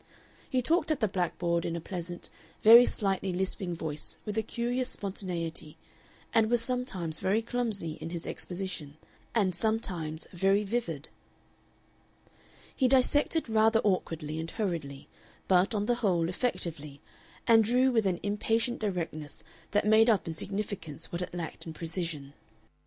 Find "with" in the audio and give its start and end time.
4.25-4.35, 17.91-18.07